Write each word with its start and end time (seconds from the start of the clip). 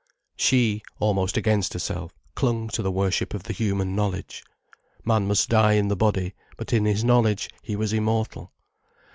She, 0.35 0.81
almost 0.99 1.37
against 1.37 1.73
herself, 1.73 2.11
clung 2.33 2.69
to 2.69 2.81
the 2.81 2.89
worship 2.91 3.35
of 3.35 3.43
the 3.43 3.53
human 3.53 3.95
knowledge. 3.95 4.43
Man 5.05 5.27
must 5.27 5.47
die 5.47 5.73
in 5.73 5.89
the 5.89 5.95
body, 5.95 6.33
but 6.57 6.73
in 6.73 6.85
his 6.85 7.03
knowledge 7.03 7.51
he 7.61 7.75
was 7.75 7.93
immortal. 7.93 8.51